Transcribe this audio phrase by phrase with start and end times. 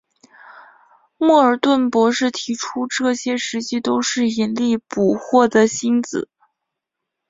[1.19, 6.27] 莫尔顿博士提出这些实际都是引力捕获的星子。